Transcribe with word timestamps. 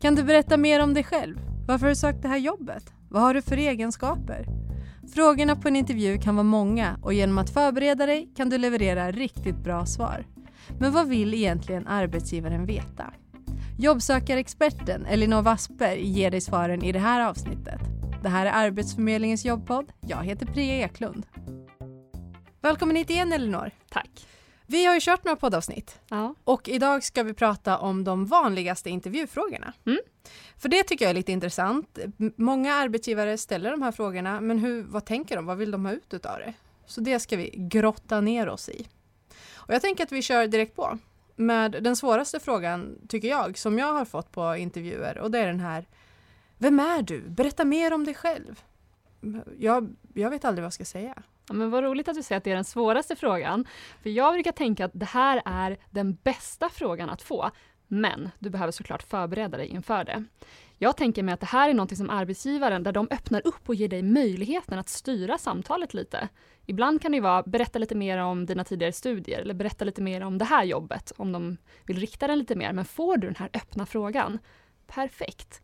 Kan 0.00 0.14
du 0.14 0.22
berätta 0.24 0.56
mer 0.56 0.82
om 0.82 0.94
dig 0.94 1.04
själv? 1.04 1.38
Varför 1.66 1.86
har 1.86 1.90
du 1.90 1.96
sökt 1.96 2.22
det 2.22 2.28
här 2.28 2.38
jobbet? 2.38 2.92
Vad 3.08 3.22
har 3.22 3.34
du 3.34 3.42
för 3.42 3.56
egenskaper? 3.56 4.46
Frågorna 5.14 5.56
på 5.56 5.68
en 5.68 5.76
intervju 5.76 6.18
kan 6.18 6.36
vara 6.36 6.44
många 6.44 6.98
och 7.02 7.14
genom 7.14 7.38
att 7.38 7.50
förbereda 7.50 8.06
dig 8.06 8.30
kan 8.36 8.50
du 8.50 8.58
leverera 8.58 9.10
riktigt 9.10 9.56
bra 9.56 9.86
svar. 9.86 10.26
Men 10.78 10.92
vad 10.92 11.08
vill 11.08 11.34
egentligen 11.34 11.86
arbetsgivaren 11.86 12.66
veta? 12.66 13.12
Jobbsökarexperten 13.78 15.06
Elinor 15.06 15.42
Wassberg 15.42 16.06
ger 16.06 16.30
dig 16.30 16.40
svaren 16.40 16.84
i 16.84 16.92
det 16.92 16.98
här 16.98 17.28
avsnittet. 17.28 17.80
Det 18.22 18.28
här 18.28 18.46
är 18.46 18.66
Arbetsförmedlingens 18.66 19.44
jobbpodd. 19.44 19.92
Jag 20.00 20.24
heter 20.24 20.46
Priya 20.46 20.74
Eklund. 20.74 21.26
Välkommen 22.62 22.96
hit 22.96 23.10
igen 23.10 23.32
Elinor. 23.32 23.70
Tack. 23.90 24.26
Vi 24.70 24.84
har 24.84 24.94
ju 24.94 25.00
kört 25.00 25.24
några 25.24 25.36
poddavsnitt 25.36 26.00
Ja. 26.08 26.34
och 26.44 26.68
idag 26.68 27.04
ska 27.04 27.22
vi 27.22 27.34
prata 27.34 27.78
om 27.78 28.04
de 28.04 28.26
vanligaste 28.26 28.90
intervjufrågorna. 28.90 29.72
Mm. 29.86 29.98
För 30.56 30.68
det 30.68 30.82
tycker 30.82 31.04
jag 31.04 31.10
är 31.10 31.14
lite 31.14 31.32
intressant. 31.32 31.98
Många 32.36 32.74
arbetsgivare 32.74 33.38
ställer 33.38 33.70
de 33.70 33.82
här 33.82 33.92
frågorna, 33.92 34.40
men 34.40 34.58
hur, 34.58 34.82
vad 34.82 35.04
tänker 35.04 35.36
de? 35.36 35.46
Vad 35.46 35.56
vill 35.58 35.70
de 35.70 35.84
ha 35.86 35.92
ut 35.92 36.14
utav 36.14 36.38
det? 36.38 36.54
Så 36.86 37.00
det 37.00 37.18
ska 37.20 37.36
vi 37.36 37.50
grotta 37.56 38.20
ner 38.20 38.48
oss 38.48 38.68
i. 38.68 38.88
Och 39.54 39.74
jag 39.74 39.82
tänker 39.82 40.04
att 40.04 40.12
vi 40.12 40.22
kör 40.22 40.46
direkt 40.46 40.76
på 40.76 40.98
med 41.36 41.70
den 41.82 41.96
svåraste 41.96 42.40
frågan, 42.40 42.98
tycker 43.08 43.28
jag, 43.28 43.58
som 43.58 43.78
jag 43.78 43.92
har 43.92 44.04
fått 44.04 44.32
på 44.32 44.56
intervjuer 44.56 45.18
och 45.18 45.30
det 45.30 45.38
är 45.38 45.46
den 45.46 45.60
här 45.60 45.86
Vem 46.58 46.80
är 46.80 47.02
du? 47.02 47.20
Berätta 47.20 47.64
mer 47.64 47.92
om 47.92 48.04
dig 48.04 48.14
själv. 48.14 48.62
Jag, 49.58 49.96
jag 50.14 50.30
vet 50.30 50.44
aldrig 50.44 50.62
vad 50.62 50.66
jag 50.66 50.72
ska 50.72 50.84
säga. 50.84 51.22
Ja, 51.50 51.54
men 51.54 51.70
vad 51.70 51.84
roligt 51.84 52.08
att 52.08 52.14
du 52.14 52.22
säger 52.22 52.36
att 52.36 52.44
det 52.44 52.50
är 52.50 52.54
den 52.54 52.64
svåraste 52.64 53.16
frågan. 53.16 53.64
För 54.02 54.10
jag 54.10 54.34
brukar 54.34 54.52
tänka 54.52 54.84
att 54.84 54.90
det 54.94 55.06
här 55.06 55.42
är 55.44 55.78
den 55.90 56.14
bästa 56.14 56.68
frågan 56.68 57.10
att 57.10 57.22
få. 57.22 57.50
Men 57.88 58.30
du 58.38 58.50
behöver 58.50 58.72
såklart 58.72 59.02
förbereda 59.02 59.56
dig 59.56 59.66
inför 59.66 60.04
det. 60.04 60.24
Jag 60.78 60.96
tänker 60.96 61.22
mig 61.22 61.34
att 61.34 61.40
det 61.40 61.46
här 61.46 61.70
är 61.70 61.74
något 61.74 61.96
som 61.96 62.10
arbetsgivaren, 62.10 62.82
där 62.82 62.92
de 62.92 63.08
öppnar 63.10 63.42
upp 63.46 63.68
och 63.68 63.74
ger 63.74 63.88
dig 63.88 64.02
möjligheten 64.02 64.78
att 64.78 64.88
styra 64.88 65.38
samtalet 65.38 65.94
lite. 65.94 66.28
Ibland 66.66 67.02
kan 67.02 67.12
det 67.12 67.20
vara, 67.20 67.42
berätta 67.42 67.78
lite 67.78 67.94
mer 67.94 68.18
om 68.18 68.46
dina 68.46 68.64
tidigare 68.64 68.92
studier, 68.92 69.40
eller 69.40 69.54
berätta 69.54 69.84
lite 69.84 70.02
mer 70.02 70.20
om 70.20 70.38
det 70.38 70.44
här 70.44 70.64
jobbet, 70.64 71.12
om 71.16 71.32
de 71.32 71.56
vill 71.86 72.00
rikta 72.00 72.26
den 72.26 72.38
lite 72.38 72.56
mer. 72.56 72.72
Men 72.72 72.84
får 72.84 73.16
du 73.16 73.26
den 73.26 73.36
här 73.36 73.50
öppna 73.54 73.86
frågan, 73.86 74.38
perfekt. 74.86 75.62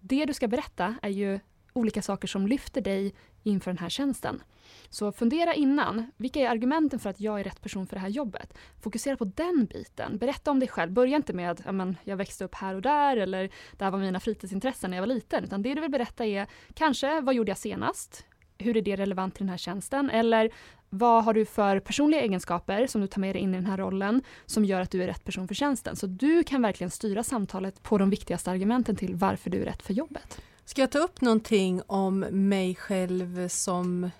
Det 0.00 0.24
du 0.24 0.34
ska 0.34 0.48
berätta 0.48 0.94
är 1.02 1.10
ju 1.10 1.40
olika 1.78 2.02
saker 2.02 2.28
som 2.28 2.46
lyfter 2.46 2.80
dig 2.80 3.14
inför 3.42 3.70
den 3.70 3.78
här 3.78 3.88
tjänsten. 3.88 4.42
Så 4.88 5.12
fundera 5.12 5.54
innan, 5.54 6.10
vilka 6.16 6.40
är 6.40 6.48
argumenten 6.48 6.98
för 6.98 7.10
att 7.10 7.20
jag 7.20 7.40
är 7.40 7.44
rätt 7.44 7.62
person 7.62 7.86
för 7.86 7.96
det 7.96 8.00
här 8.00 8.08
jobbet? 8.08 8.54
Fokusera 8.80 9.16
på 9.16 9.24
den 9.24 9.66
biten. 9.66 10.18
Berätta 10.18 10.50
om 10.50 10.60
dig 10.60 10.68
själv. 10.68 10.92
Börja 10.92 11.16
inte 11.16 11.32
med 11.32 11.50
att 11.50 11.60
ja, 11.64 11.94
jag 12.04 12.16
växte 12.16 12.44
upp 12.44 12.54
här 12.54 12.74
och 12.74 12.82
där 12.82 13.16
eller 13.16 13.50
det 13.76 13.84
här 13.84 13.90
var 13.90 13.98
mina 13.98 14.20
fritidsintressen 14.20 14.90
när 14.90 14.96
jag 14.96 15.02
var 15.02 15.14
liten. 15.14 15.44
Utan 15.44 15.62
det 15.62 15.74
du 15.74 15.80
vill 15.80 15.90
berätta 15.90 16.26
är 16.26 16.46
kanske 16.74 17.20
vad 17.20 17.34
gjorde 17.34 17.50
jag 17.50 17.58
senast? 17.58 18.24
Hur 18.58 18.76
är 18.76 18.82
det 18.82 18.96
relevant 18.96 19.34
till 19.34 19.42
den 19.42 19.50
här 19.50 19.56
tjänsten? 19.56 20.10
Eller 20.10 20.50
vad 20.90 21.24
har 21.24 21.34
du 21.34 21.44
för 21.44 21.80
personliga 21.80 22.20
egenskaper 22.20 22.86
som 22.86 23.00
du 23.00 23.06
tar 23.06 23.20
med 23.20 23.34
dig 23.34 23.42
in 23.42 23.54
i 23.54 23.56
den 23.56 23.66
här 23.66 23.76
rollen 23.76 24.22
som 24.46 24.64
gör 24.64 24.80
att 24.80 24.90
du 24.90 25.02
är 25.02 25.06
rätt 25.06 25.24
person 25.24 25.48
för 25.48 25.54
tjänsten? 25.54 25.96
Så 25.96 26.06
du 26.06 26.44
kan 26.44 26.62
verkligen 26.62 26.90
styra 26.90 27.22
samtalet 27.22 27.82
på 27.82 27.98
de 27.98 28.10
viktigaste 28.10 28.50
argumenten 28.50 28.96
till 28.96 29.14
varför 29.14 29.50
du 29.50 29.60
är 29.60 29.64
rätt 29.64 29.82
för 29.82 29.94
jobbet. 29.94 30.40
Ska 30.68 30.80
jag 30.80 30.90
ta 30.90 30.98
upp 30.98 31.20
någonting 31.20 31.82
om 31.86 32.18
mig 32.20 32.74
själv 32.74 33.48
som 33.48 34.10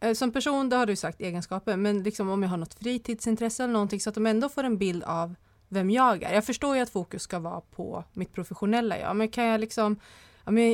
eh, 0.00 0.12
som 0.12 0.32
person, 0.32 0.68
det 0.68 0.76
har 0.76 0.86
du 0.86 0.96
sagt 0.96 1.20
egenskaper, 1.20 1.76
men 1.76 2.02
liksom 2.02 2.30
om 2.30 2.42
jag 2.42 2.50
har 2.50 2.56
något 2.56 2.74
fritidsintresse 2.74 3.64
eller 3.64 3.72
någonting 3.72 4.00
så 4.00 4.08
att 4.08 4.14
de 4.14 4.26
ändå 4.26 4.48
får 4.48 4.64
en 4.64 4.78
bild 4.78 5.04
av 5.04 5.34
vem 5.68 5.90
jag 5.90 6.22
är. 6.22 6.34
Jag 6.34 6.44
förstår 6.44 6.76
ju 6.76 6.82
att 6.82 6.90
fokus 6.90 7.22
ska 7.22 7.38
vara 7.38 7.60
på 7.60 8.04
mitt 8.12 8.32
professionella 8.32 8.98
jag, 8.98 9.16
men 9.16 9.28
kan 9.28 9.44
jag 9.44 9.60
liksom, 9.60 10.00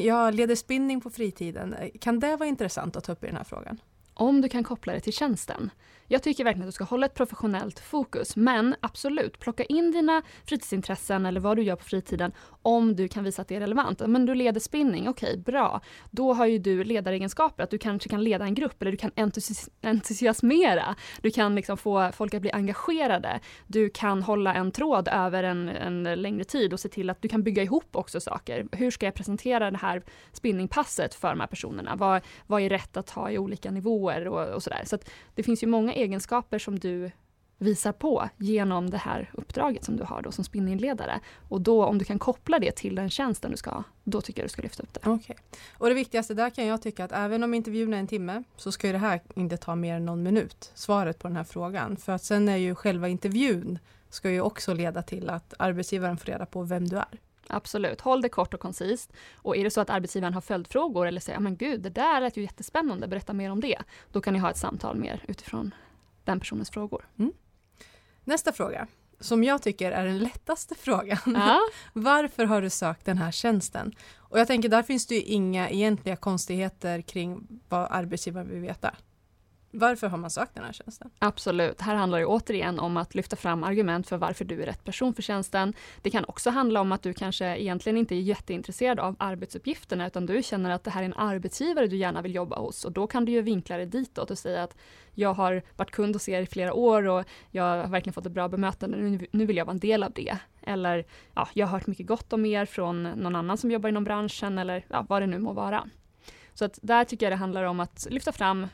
jag 0.03 0.35
leder 0.35 0.55
spinning 0.55 1.01
på 1.01 1.11
fritiden, 1.11 1.77
kan 2.01 2.21
det 2.21 2.37
vara 2.37 2.49
intressant 2.49 2.97
att 2.97 3.05
ta 3.05 3.13
upp 3.13 3.25
i 3.25 3.27
den 3.27 3.37
här 3.37 3.45
frågan? 3.45 3.79
om 4.15 4.41
du 4.41 4.49
kan 4.49 4.65
koppla 4.65 4.93
det 4.93 5.01
till 5.01 5.13
tjänsten. 5.13 5.71
Jag 6.09 6.23
tycker 6.23 6.45
verkligen 6.45 6.63
att 6.63 6.69
du 6.69 6.73
ska 6.73 6.85
hålla 6.85 7.07
ett 7.07 7.15
professionellt 7.15 7.81
fokus, 7.81 8.37
men 8.37 8.75
absolut, 8.81 9.39
plocka 9.39 9.65
in 9.65 9.93
dina 9.93 10.23
fritidsintressen 10.45 11.27
eller 11.27 11.41
vad 11.41 11.57
du 11.57 11.63
gör 11.63 11.77
på 11.77 11.85
fritiden 11.85 12.33
om 12.63 12.97
du 12.97 13.09
kan 13.09 13.25
visa 13.25 13.43
att 13.43 13.49
det 13.49 13.57
är 13.57 13.61
relevant. 13.61 14.03
Men 14.07 14.27
du 14.27 14.35
leder 14.35 14.61
spinning, 14.61 15.09
okej, 15.09 15.39
bra. 15.39 15.81
Då 16.11 16.33
har 16.33 16.47
ju 16.47 16.59
du 16.59 16.85
ledaregenskaper, 16.85 17.63
att 17.63 17.71
du 17.71 17.79
kanske 17.79 18.09
kan 18.09 18.25
leda 18.25 18.45
en 18.45 18.55
grupp 18.55 18.83
eller 18.83 18.91
du 18.91 18.97
kan 18.97 19.11
entusi 19.17 19.71
entusiasmera. 19.83 20.95
Du 21.21 21.31
kan 21.31 21.55
liksom 21.55 21.77
få 21.77 22.11
folk 22.13 22.35
att 22.35 22.41
bli 22.41 22.51
engagerade. 22.51 23.41
Du 23.67 23.91
kan 23.91 24.23
hålla 24.23 24.55
en 24.55 24.71
tråd 24.71 25.09
över 25.09 25.43
en, 25.43 25.69
en 25.69 26.03
längre 26.03 26.45
tid 26.45 26.73
och 26.73 26.81
se 26.81 26.89
till 26.89 27.11
att 27.11 27.23
du 27.23 27.29
kan 27.29 27.43
bygga 27.43 27.63
ihop 27.63 27.97
också 27.97 28.21
saker. 28.21 28.67
Hur 28.73 28.91
ska 28.91 29.07
jag 29.07 29.15
presentera 29.15 29.71
det 29.71 29.79
här 29.79 30.03
spinningpasset 30.33 31.15
för 31.15 31.29
de 31.29 31.41
här 31.41 31.47
personerna? 31.47 31.97
Vad, 31.97 32.23
vad 32.47 32.63
är 32.63 32.69
rätt 32.69 32.97
att 32.97 33.11
ha 33.11 33.31
i 33.31 33.39
olika 33.39 33.71
nivåer 33.71 34.29
och, 34.29 34.55
och 34.55 34.63
sådär. 34.63 34.83
Så 34.85 34.95
att 34.95 35.11
det 35.35 35.43
finns 35.43 35.63
ju 35.63 35.67
många 35.67 35.94
egenskaper 35.95 36.59
som 36.59 36.79
du 36.79 37.11
visar 37.59 37.93
på 37.93 38.29
genom 38.37 38.91
det 38.91 38.99
här 38.99 39.31
uppdraget 39.33 39.85
som 39.85 39.97
du 39.97 40.05
har 40.05 40.23
då 40.23 40.33
som 40.33 40.45
spinningledare. 40.45 41.21
Och 41.49 41.61
då 41.61 41.85
om 41.85 41.99
du 41.99 42.05
kan 42.05 42.19
koppla 42.19 42.59
det 42.59 42.73
till 42.73 42.95
den 42.95 43.11
tjänsten 43.11 43.51
du 43.51 43.57
ska 43.57 43.71
ha, 43.71 43.85
då 44.05 44.21
tycker 44.21 44.43
jag 44.43 44.45
du 44.49 44.53
ska 44.53 44.63
lyfta 44.63 44.83
upp 44.83 44.95
det. 44.95 45.01
Okej. 45.05 45.37
Och 45.79 45.89
det 45.89 45.95
viktigaste 45.95 46.35
där 46.35 46.51
kan 46.51 46.67
jag 46.67 46.83
tycka 46.83 47.05
att 47.05 47.13
även 47.13 47.43
om 47.43 47.55
intervjun 47.55 47.95
är 47.95 47.99
en 47.99 48.07
timme 48.07 48.43
så 48.57 48.73
ska 48.73 48.93
det 48.93 48.99
här 48.99 49.21
inte 49.35 49.57
ta 49.57 49.75
mer 49.75 49.97
än 49.97 50.07
någon 50.07 50.23
minut, 50.23 50.73
svaret 50.75 51.19
på 51.19 51.29
den 51.29 51.37
här 51.37 51.45
frågan. 51.45 51.97
För 51.97 52.13
att 52.13 52.23
sen 52.23 52.49
är 52.49 52.57
ju 52.57 52.75
själva 52.75 53.09
intervjun 53.09 53.79
ska 54.11 54.31
ju 54.31 54.41
också 54.41 54.75
leda 54.75 55.03
till 55.03 55.31
att 55.31 55.55
arbetsgivaren 55.59 56.19
får 56.19 56.27
reda 56.27 56.47
på 56.47 56.63
vem 56.63 56.89
du 56.89 56.97
är. 56.97 57.21
Absolut, 57.47 58.01
håll 58.01 58.23
det 58.23 58.29
kort 58.29 58.55
och 58.55 58.61
koncist. 58.61 59.13
Och 59.35 59.57
är 59.57 59.65
det 59.65 59.71
så 59.71 59.81
att 59.81 59.91
arbetsgivaren 59.91 60.35
har 60.35 60.41
följdfrågor 60.41 61.07
eller 61.07 61.21
säger, 61.21 61.41
men 61.41 61.57
gud, 61.57 61.81
det 61.81 61.91
där 61.91 62.21
lät 62.21 62.37
ju 62.37 62.43
jättespännande, 62.43 63.09
berätta 63.09 63.33
mer 63.33 63.51
om 63.51 63.61
det. 63.61 63.79
Då 64.13 64.21
kan 64.21 64.33
ni 64.33 64.39
ha 64.39 64.51
ett 64.51 64.57
samtal 64.57 64.97
mer 64.97 65.25
utifrån 65.29 65.75
den 66.25 66.41
personens 66.41 66.71
frågor. 66.71 67.09
Nästa 68.25 68.53
fråga, 68.53 68.87
som 69.21 69.45
jag 69.45 69.63
tycker 69.63 69.93
är 69.93 70.05
den 70.07 70.19
lättaste 70.19 70.75
frågan. 70.79 71.19
Ja, 71.27 71.61
Varför 71.93 72.45
har 72.45 72.63
du 72.63 72.71
sökt 72.71 73.05
den 73.05 73.19
här 73.19 73.31
tjänsten? 73.31 73.95
Och 74.17 74.39
jag 74.41 74.47
tänker 74.47 74.69
där 74.69 74.83
finns 74.83 75.07
det 75.07 75.15
ju 75.15 75.21
inga 75.23 75.71
egentliga 75.71 76.17
konstigheter 76.17 77.01
kring 77.03 77.47
vad 77.69 77.87
arbetsgivaren 77.91 78.49
vill 78.49 78.61
veta. 78.61 78.95
Varför 79.77 80.07
har 80.07 80.19
man 80.19 80.31
sökt 80.31 80.55
den 80.55 80.65
här 80.65 80.73
tjänsten? 80.73 81.11
absolut. 81.19 81.81
Här 81.81 81.95
handlar 81.95 82.19
det 82.19 82.27
återigen 82.27 82.79
om 82.79 82.97
att 82.97 83.15
lyfta 83.15 83.37
fram 83.37 83.65
argument 83.65 84.09
för 84.09 84.17
varför 84.17 84.45
du 84.45 84.63
är 84.63 84.67
rätt 84.67 84.85
person 84.85 85.15
för 85.15 85.23
tjänsten. 85.23 85.75
Det 86.03 86.11
kan 86.11 86.25
också 86.25 86.51
handla 86.51 86.81
om 86.81 86.93
att 86.93 87.03
du 87.03 87.13
kanske 87.13 87.57
egentligen 87.57 87.97
inte 87.97 88.15
är 88.15 88.21
jätteintresserad 88.21 89.01
av 89.01 89.17
arbetsuppgifterna, 89.19 90.07
utan 90.07 90.27
du 90.27 90.43
känner 90.43 90.71
att 90.71 90.85
det 90.85 90.91
här 90.91 91.01
är 91.03 91.07
en 91.07 91.15
arbetsgivare 91.15 91.87
du 91.87 91.97
gärna 91.97 92.23
vill 92.23 92.35
jobba 92.35 92.57
hos. 92.59 92.85
Och 92.85 92.93
då 92.93 93.07
kan 93.07 93.25
du 93.25 93.33
ju 93.33 93.43
vinkla 93.43 93.77
det 93.77 93.87
ditåt 93.87 94.31
och 94.31 94.39
säga 94.39 94.63
att 94.63 94.77
jag 95.15 95.35
har 95.35 95.63
varit 95.77 95.91
kund 95.91 96.15
hos 96.17 96.29
er 96.29 96.43
i 96.43 96.47
flera 96.47 96.75
år 96.75 97.09
och 97.09 97.25
jag 97.51 97.63
har 97.63 97.89
verkligen 97.89 98.15
fått 98.15 98.27
ett 98.27 98.33
bra 98.33 98.49
bemötande, 98.49 98.97
nu- 99.31 99.47
vill 99.47 99.57
jag 99.57 99.65
vara 99.65 99.75
en 99.75 99.79
del 99.79 100.03
av 100.03 100.13
det. 100.13 100.39
Eller 100.63 101.05
ja, 101.35 101.49
jag 101.53 101.67
har 101.67 101.79
hört 101.79 101.87
mycket 101.87 102.07
gott 102.07 102.33
om 102.33 102.47
er 102.47 102.65
från 102.67 103.03
någon 103.03 103.37
annan 103.37 103.59
som 103.59 103.71
jobbar 103.71 103.89
inom 103.89 104.05
branschen 104.05 104.59
eller 104.59 104.85
ja, 104.89 105.07
vad 105.09 105.23
det 105.23 105.27
nu 105.27 105.39
må 105.39 105.53
vara. 105.53 105.89
Så 106.55 106.65
att 106.65 106.79
där 106.83 107.05
tycker 107.05 107.27
jag 107.27 107.33
det 107.33 107.37
handlar 107.37 107.65
om 107.65 107.81
att 107.81 108.07
lyfta 108.11 108.33
fram 108.33 108.67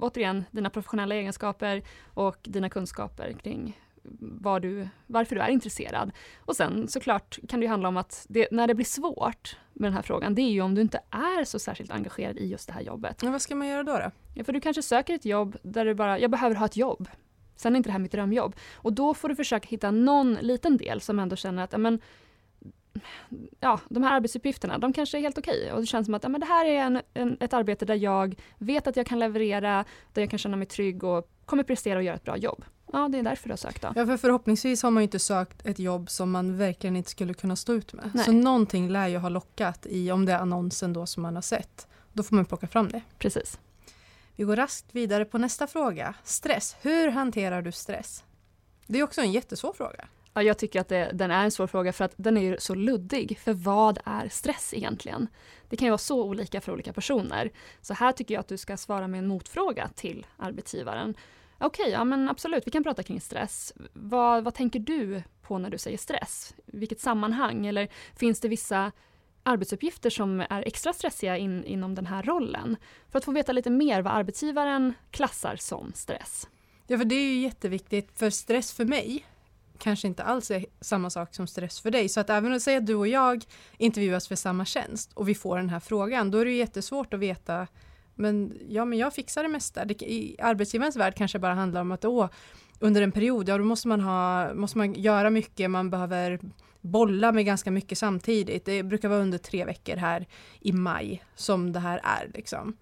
återigen 0.00 0.44
dina 0.50 0.70
professionella 0.70 1.14
egenskaper 1.14 1.82
och 2.14 2.36
dina 2.42 2.70
kunskaper 2.70 3.32
kring 3.32 3.80
vad 4.20 4.62
du, 4.62 4.88
varför 5.06 5.36
du 5.36 5.42
är 5.42 5.48
intresserad. 5.48 6.12
Och 6.38 6.56
sen 6.56 6.88
såklart 6.88 7.38
kan 7.48 7.60
det 7.60 7.66
handla 7.66 7.88
om 7.88 7.96
att 7.96 8.26
det, 8.28 8.48
när 8.50 8.66
det 8.66 8.74
blir 8.74 8.86
svårt 8.86 9.56
med 9.72 9.86
den 9.86 9.94
här 9.94 10.02
frågan, 10.02 10.34
det 10.34 10.42
är 10.42 10.50
ju 10.50 10.60
om 10.60 10.74
du 10.74 10.80
inte 10.80 11.00
är 11.10 11.44
så 11.44 11.58
särskilt 11.58 11.90
engagerad 11.90 12.38
i 12.38 12.46
just 12.46 12.66
det 12.66 12.72
här 12.72 12.80
jobbet. 12.80 13.22
Men 13.22 13.32
vad 13.32 13.42
ska 13.42 13.54
man 13.54 13.68
göra 13.68 13.82
då? 13.82 13.92
då? 13.92 14.10
Ja, 14.34 14.44
för 14.44 14.52
du 14.52 14.60
kanske 14.60 14.82
söker 14.82 15.14
ett 15.14 15.24
jobb 15.24 15.56
där 15.62 15.84
du 15.84 15.94
bara, 15.94 16.18
jag 16.18 16.30
behöver 16.30 16.56
ha 16.56 16.66
ett 16.66 16.76
jobb. 16.76 17.08
Sen 17.56 17.72
är 17.72 17.76
inte 17.76 17.88
det 17.88 17.92
här 17.92 17.98
mitt 17.98 18.12
drömjobb. 18.12 18.56
Och 18.74 18.92
då 18.92 19.14
får 19.14 19.28
du 19.28 19.36
försöka 19.36 19.68
hitta 19.68 19.90
någon 19.90 20.34
liten 20.34 20.76
del 20.76 21.00
som 21.00 21.18
ändå 21.18 21.36
känner 21.36 21.62
att, 21.64 21.80
men, 21.80 22.00
ja, 23.60 23.80
de 23.88 24.02
här 24.02 24.12
arbetsuppgifterna, 24.12 24.78
de 24.78 24.92
kanske 24.92 25.18
är 25.18 25.20
helt 25.20 25.38
okej. 25.38 25.72
Och 25.72 25.80
det 25.80 25.86
känns 25.86 26.06
som 26.06 26.14
att 26.14 26.22
ja, 26.22 26.28
men 26.28 26.40
det 26.40 26.46
här 26.46 26.66
är 26.66 26.80
en, 26.80 27.02
en, 27.14 27.36
ett 27.40 27.52
arbete 27.52 27.84
där 27.84 27.94
jag 27.94 28.34
vet 28.58 28.86
att 28.86 28.96
jag 28.96 29.06
kan 29.06 29.18
leverera, 29.18 29.84
där 30.12 30.22
jag 30.22 30.30
kan 30.30 30.38
känna 30.38 30.56
mig 30.56 30.66
trygg 30.66 31.04
och 31.04 31.30
kommer 31.44 31.62
prestera 31.62 31.98
och 31.98 32.02
göra 32.02 32.16
ett 32.16 32.24
bra 32.24 32.36
jobb. 32.36 32.64
Ja, 32.92 33.08
det 33.08 33.18
är 33.18 33.22
därför 33.22 33.48
du 33.48 33.52
har 33.52 33.56
sökt 33.56 33.82
då. 33.82 33.92
Ja, 33.96 34.06
för 34.06 34.16
förhoppningsvis 34.16 34.82
har 34.82 34.90
man 34.90 35.02
ju 35.02 35.04
inte 35.04 35.18
sökt 35.18 35.66
ett 35.66 35.78
jobb 35.78 36.10
som 36.10 36.30
man 36.30 36.56
verkligen 36.56 36.96
inte 36.96 37.10
skulle 37.10 37.34
kunna 37.34 37.56
stå 37.56 37.72
ut 37.72 37.92
med. 37.92 38.10
Nej. 38.14 38.24
Så 38.24 38.32
någonting 38.32 38.88
lär 38.88 39.08
ju 39.08 39.18
ha 39.18 39.28
lockat 39.28 39.86
i, 39.86 40.10
om 40.10 40.26
det 40.26 40.32
är 40.32 40.38
annonsen 40.38 40.92
då 40.92 41.06
som 41.06 41.22
man 41.22 41.34
har 41.34 41.42
sett. 41.42 41.86
Då 42.12 42.22
får 42.22 42.36
man 42.36 42.44
plocka 42.44 42.66
fram 42.66 42.88
det. 42.88 43.02
Precis. 43.18 43.58
Vi 44.36 44.44
går 44.44 44.56
raskt 44.56 44.86
vidare 44.92 45.24
på 45.24 45.38
nästa 45.38 45.66
fråga. 45.66 46.14
Stress. 46.24 46.76
Hur 46.80 47.08
hanterar 47.08 47.62
du 47.62 47.72
stress? 47.72 48.24
Det 48.86 48.98
är 48.98 49.02
också 49.02 49.20
en 49.20 49.32
jättesvår 49.32 49.72
fråga. 49.72 50.08
Ja, 50.34 50.42
jag 50.42 50.58
tycker 50.58 50.80
att 50.80 50.88
det, 50.88 51.10
den 51.14 51.30
är 51.30 51.44
en 51.44 51.50
svår 51.50 51.66
fråga 51.66 51.92
för 51.92 52.04
att 52.04 52.14
den 52.16 52.36
är 52.36 52.42
ju 52.42 52.56
så 52.58 52.74
luddig. 52.74 53.38
För 53.38 53.52
vad 53.52 53.98
är 54.04 54.28
stress 54.28 54.74
egentligen? 54.74 55.28
Det 55.68 55.76
kan 55.76 55.86
ju 55.86 55.90
vara 55.90 55.98
så 55.98 56.22
olika 56.24 56.60
för 56.60 56.72
olika 56.72 56.92
personer. 56.92 57.50
Så 57.80 57.94
här 57.94 58.12
tycker 58.12 58.34
jag 58.34 58.40
att 58.40 58.48
du 58.48 58.58
ska 58.58 58.76
svara 58.76 59.08
med 59.08 59.18
en 59.18 59.26
motfråga 59.26 59.88
till 59.94 60.26
arbetsgivaren. 60.36 61.14
Okej, 61.58 61.90
ja 61.90 62.04
men 62.04 62.28
absolut, 62.28 62.66
vi 62.66 62.70
kan 62.70 62.84
prata 62.84 63.02
kring 63.02 63.20
stress. 63.20 63.72
Vad, 63.92 64.44
vad 64.44 64.54
tänker 64.54 64.80
du 64.80 65.22
på 65.42 65.58
när 65.58 65.70
du 65.70 65.78
säger 65.78 65.98
stress? 65.98 66.54
Vilket 66.66 67.00
sammanhang? 67.00 67.66
Eller 67.66 67.88
finns 68.16 68.40
det 68.40 68.48
vissa 68.48 68.92
arbetsuppgifter 69.42 70.10
som 70.10 70.40
är 70.40 70.62
extra 70.66 70.92
stressiga 70.92 71.36
in, 71.36 71.64
inom 71.64 71.94
den 71.94 72.06
här 72.06 72.22
rollen? 72.22 72.76
För 73.08 73.18
att 73.18 73.24
få 73.24 73.32
veta 73.32 73.52
lite 73.52 73.70
mer 73.70 74.02
vad 74.02 74.12
arbetsgivaren 74.12 74.94
klassar 75.10 75.56
som 75.56 75.92
stress. 75.94 76.48
Ja, 76.86 76.98
för 76.98 77.04
det 77.04 77.14
är 77.14 77.32
ju 77.32 77.40
jätteviktigt, 77.40 78.18
för 78.18 78.30
stress 78.30 78.72
för 78.72 78.84
mig 78.84 79.24
kanske 79.80 80.08
inte 80.08 80.22
alls 80.22 80.50
är 80.50 80.66
samma 80.80 81.10
sak 81.10 81.34
som 81.34 81.46
stress 81.46 81.80
för 81.80 81.90
dig. 81.90 82.08
Så 82.08 82.20
att 82.20 82.30
även 82.30 82.52
om 82.52 82.60
säga 82.60 82.78
att 82.78 82.86
du 82.86 82.94
och 82.94 83.08
jag 83.08 83.44
intervjuas 83.78 84.28
för 84.28 84.36
samma 84.36 84.64
tjänst 84.64 85.12
och 85.12 85.28
vi 85.28 85.34
får 85.34 85.56
den 85.56 85.68
här 85.68 85.80
frågan, 85.80 86.30
då 86.30 86.38
är 86.38 86.44
det 86.44 86.52
jättesvårt 86.52 87.14
att 87.14 87.20
veta 87.20 87.66
men 88.20 88.58
ja, 88.68 88.84
men 88.84 88.98
jag 88.98 89.14
fixar 89.14 89.42
det 89.42 89.48
mesta. 89.48 89.84
Det, 89.84 90.02
I 90.02 90.36
arbetsgivarens 90.38 90.96
värld 90.96 91.14
kanske 91.14 91.38
bara 91.38 91.54
handlar 91.54 91.80
om 91.80 91.92
att 91.92 92.04
åh, 92.04 92.28
under 92.78 93.02
en 93.02 93.12
period, 93.12 93.48
ja 93.48 93.58
då 93.58 93.64
måste 93.64 93.88
man, 93.88 94.00
ha, 94.00 94.54
måste 94.54 94.78
man 94.78 94.94
göra 94.94 95.30
mycket, 95.30 95.70
man 95.70 95.90
behöver 95.90 96.40
bolla 96.80 97.32
med 97.32 97.46
ganska 97.46 97.70
mycket 97.70 97.98
samtidigt. 97.98 98.64
Det 98.64 98.82
brukar 98.82 99.08
vara 99.08 99.20
under 99.20 99.38
tre 99.38 99.64
veckor 99.64 99.96
här 99.96 100.26
i 100.60 100.72
maj 100.72 101.24
som 101.34 101.72
det 101.72 101.80
här 101.80 102.00
är. 102.04 102.30
Liksom. 102.34 102.76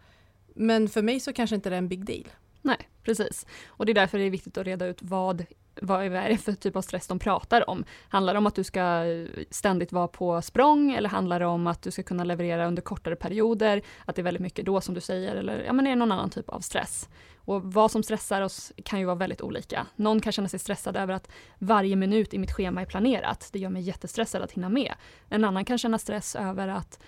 Men 0.55 0.89
för 0.89 1.03
mig 1.03 1.21
så 1.21 1.33
kanske 1.33 1.57
inte 1.57 1.71
det 1.71 1.77
är 1.77 1.79
en 1.79 1.89
big 1.89 2.05
deal. 2.05 2.29
Nej, 2.63 2.89
precis. 3.03 3.47
Och 3.67 3.87
det 3.87 3.93
är 3.93 3.95
därför 3.95 4.19
det 4.19 4.25
är 4.25 4.31
viktigt 4.31 4.59
att 4.59 4.67
reda 4.67 4.87
ut 4.87 5.03
vad 5.03 5.45
vad 5.83 6.05
är 6.05 6.29
det 6.29 6.39
för 6.39 6.53
typ 6.53 6.77
av 6.77 6.83
stress 6.83 7.07
de 7.07 7.19
pratar 7.19 7.71
om? 7.71 7.85
Handlar 8.09 8.35
det 8.35 8.39
om 8.39 8.47
att 8.47 8.55
du 8.55 8.65
ska 8.65 9.05
eh, 9.05 9.27
ständigt 9.51 9.93
vara 9.93 10.09
på 10.09 10.43
språng 10.43 10.93
eller 10.93 11.09
handlar 11.09 11.41
det 11.41 11.47
om 11.47 11.67
att 11.67 11.83
du 11.83 11.91
ska 11.91 12.03
kunna 12.03 12.25
leverera 12.25 12.67
under 12.67 12.83
kortare 12.83 13.17
perioder? 13.17 13.83
Att 14.05 14.17
det 14.17 14.23
är 14.23 14.25
väldigt 14.25 14.43
mycket 14.43 14.67
då 14.67 14.81
som 14.81 14.95
du 14.95 15.01
säger 15.01 15.37
eller 15.37 15.65
ja, 15.65 15.73
men 15.73 15.87
är 15.87 15.91
det 15.91 15.97
någon 15.97 16.13
annan 16.13 16.31
typ 16.31 16.49
av 16.49 16.61
stress? 16.61 17.09
Och 17.49 17.63
vad 17.73 17.91
som 17.91 18.03
stressar 18.03 18.43
oss 18.43 18.73
kan 18.85 18.99
ju 18.99 19.05
vara 19.05 19.17
väldigt 19.17 19.41
olika. 19.41 19.87
Någon 19.97 20.21
kan 20.21 20.33
känna 20.33 20.49
sig 20.49 20.59
stressad 20.59 20.97
över 20.97 21.15
att 21.15 21.29
varje 21.59 21.97
minut 21.97 22.35
i 22.35 22.39
mitt 22.39 22.53
schema 22.53 22.81
är 22.81 22.87
planerat. 22.87 23.49
Det 23.53 23.59
gör 23.59 23.71
mig 23.71 23.83
jättestressad 23.83 24.43
att 24.43 24.53
hinna 24.53 24.69
med. 24.69 24.95
En 25.29 25.45
annan 25.45 25.65
kan 25.65 25.79
känna 25.79 25.99
stress 25.99 26.37
över 26.37 26.69
att, 26.69 27.01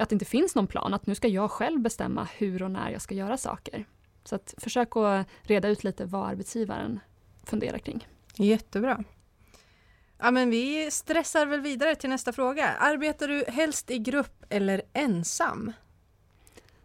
att 0.00 0.08
det 0.08 0.12
inte 0.12 0.24
finns 0.24 0.54
någon 0.54 0.66
plan, 0.66 0.94
att 0.94 1.06
nu 1.06 1.14
ska 1.14 1.28
jag 1.28 1.50
själv 1.50 1.80
bestämma 1.80 2.28
hur 2.36 2.62
och 2.62 2.70
när 2.70 2.90
jag 2.90 3.02
ska 3.02 3.14
göra 3.14 3.36
saker. 3.36 3.84
Så 4.24 4.34
att 4.34 4.54
försök 4.58 4.96
att 4.96 5.26
reda 5.42 5.68
ut 5.68 5.84
lite 5.84 6.04
vad 6.04 6.28
arbetsgivaren 6.28 7.00
funderar 7.48 7.78
kring. 7.78 8.08
Jättebra. 8.34 9.04
Ja, 10.18 10.30
men 10.30 10.50
vi 10.50 10.90
stressar 10.90 11.46
väl 11.46 11.60
vidare 11.60 11.94
till 11.94 12.10
nästa 12.10 12.32
fråga. 12.32 12.66
Arbetar 12.66 13.28
du 13.28 13.44
helst 13.48 13.90
i 13.90 13.98
grupp 13.98 14.44
eller 14.48 14.82
ensam? 14.92 15.72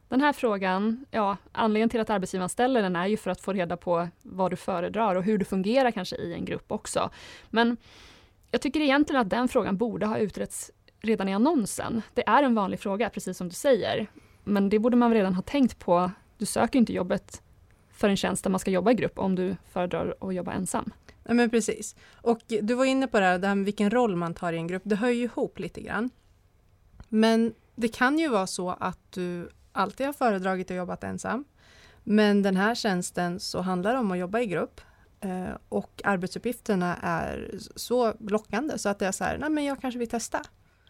Den 0.09 0.21
här 0.21 0.33
frågan, 0.33 1.05
ja, 1.11 1.37
anledningen 1.51 1.89
till 1.89 1.99
att 1.99 2.09
arbetsgivaren 2.09 2.49
ställer 2.49 2.81
den 2.81 2.95
är 2.95 3.07
ju 3.07 3.17
för 3.17 3.31
att 3.31 3.41
få 3.41 3.53
reda 3.53 3.77
på 3.77 4.07
vad 4.21 4.51
du 4.51 4.55
föredrar 4.55 5.15
och 5.15 5.23
hur 5.23 5.37
du 5.37 5.45
fungerar 5.45 5.91
kanske 5.91 6.15
i 6.15 6.33
en 6.33 6.45
grupp 6.45 6.71
också. 6.71 7.09
Men 7.49 7.77
jag 8.51 8.61
tycker 8.61 8.79
egentligen 8.79 9.21
att 9.21 9.29
den 9.29 9.47
frågan 9.47 9.77
borde 9.77 10.05
ha 10.05 10.17
utretts 10.17 10.71
redan 11.01 11.29
i 11.29 11.33
annonsen. 11.33 12.01
Det 12.13 12.27
är 12.27 12.43
en 12.43 12.55
vanlig 12.55 12.79
fråga, 12.79 13.09
precis 13.09 13.37
som 13.37 13.49
du 13.49 13.55
säger. 13.55 14.07
Men 14.43 14.69
det 14.69 14.79
borde 14.79 14.97
man 14.97 15.13
redan 15.13 15.33
ha 15.33 15.41
tänkt 15.41 15.79
på. 15.79 16.11
Du 16.37 16.45
söker 16.45 16.79
inte 16.79 16.93
jobbet 16.93 17.41
för 17.93 18.09
en 18.09 18.17
tjänst 18.17 18.43
där 18.43 18.51
man 18.51 18.59
ska 18.59 18.71
jobba 18.71 18.91
i 18.91 18.93
grupp 18.93 19.19
om 19.19 19.35
du 19.35 19.55
föredrar 19.71 20.15
att 20.19 20.35
jobba 20.35 20.51
ensam. 20.51 20.91
Ja, 21.23 21.33
men 21.33 21.49
precis. 21.49 21.95
Och 22.13 22.39
du 22.47 22.73
var 22.73 22.85
inne 22.85 23.07
på 23.07 23.19
det 23.19 23.25
här, 23.25 23.39
det 23.39 23.47
här 23.47 23.55
med 23.55 23.65
vilken 23.65 23.91
roll 23.91 24.15
man 24.15 24.33
tar 24.33 24.53
i 24.53 24.57
en 24.57 24.67
grupp. 24.67 24.81
Det 24.85 24.95
hör 24.95 25.09
ju 25.09 25.23
ihop 25.23 25.59
lite 25.59 25.81
grann. 25.81 26.09
Men 27.09 27.53
det 27.75 27.87
kan 27.87 28.19
ju 28.19 28.27
vara 28.27 28.47
så 28.47 28.69
att 28.69 29.11
du 29.11 29.49
alltid 29.71 30.05
har 30.05 30.13
föredragit 30.13 30.71
att 30.71 30.77
jobba 30.77 30.97
ensam. 31.01 31.45
Men 32.03 32.43
den 32.43 32.55
här 32.55 32.75
tjänsten 32.75 33.39
så 33.39 33.61
handlar 33.61 33.93
det 33.93 33.99
om 33.99 34.11
att 34.11 34.17
jobba 34.17 34.39
i 34.39 34.45
grupp. 34.45 34.81
Eh, 35.19 35.55
och 35.69 36.01
arbetsuppgifterna 36.03 36.97
är 37.01 37.51
så 37.75 38.13
lockande 38.19 38.77
så 38.77 38.89
att 38.89 38.99
det 38.99 39.07
är 39.07 39.11
så 39.11 39.23
här, 39.23 39.37
nej 39.37 39.49
men 39.49 39.63
jag 39.63 39.81
kanske 39.81 39.99
vill 39.99 40.09
testa. 40.09 40.41